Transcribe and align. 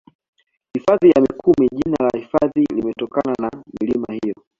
Hifadhi 0.73 1.09
ya 1.15 1.21
Mikumi 1.21 1.67
jina 1.69 1.95
la 1.99 2.19
hifadhi 2.19 2.65
limetokana 2.75 3.35
na 3.41 3.51
milima 3.81 4.07
hiyo 4.23 4.35